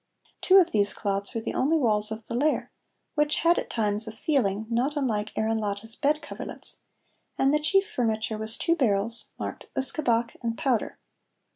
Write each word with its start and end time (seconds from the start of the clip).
Two 0.41 0.55
of 0.57 0.71
these 0.71 0.95
clods 0.95 1.35
were 1.35 1.41
the 1.41 1.53
only 1.53 1.77
walls 1.77 2.11
of 2.11 2.25
the 2.25 2.33
lair, 2.33 2.71
which 3.13 3.35
had 3.41 3.59
at 3.59 3.69
times 3.69 4.07
a 4.07 4.11
ceiling 4.11 4.65
not 4.67 4.97
unlike 4.97 5.31
Aaron 5.37 5.59
Latta's 5.59 5.95
bed 5.95 6.23
coverlets, 6.23 6.81
and 7.37 7.53
the 7.53 7.59
chief 7.59 7.87
furniture 7.87 8.39
was 8.39 8.57
two 8.57 8.75
barrels, 8.75 9.29
marked 9.37 9.65
"Usquebach" 9.77 10.37
and 10.41 10.57
"Powder." 10.57 10.97